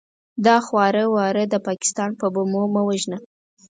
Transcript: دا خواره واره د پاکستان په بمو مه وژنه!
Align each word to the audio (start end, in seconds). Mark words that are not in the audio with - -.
دا 0.45 0.55
خواره 0.65 1.03
واره 1.15 1.43
د 1.47 1.55
پاکستان 1.67 2.11
په 2.19 2.25
بمو 2.33 2.63
مه 2.73 2.81
وژنه! 2.87 3.17